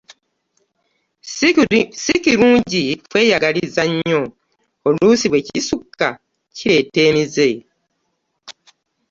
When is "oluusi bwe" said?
4.87-5.45